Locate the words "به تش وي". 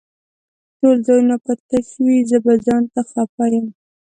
1.43-2.17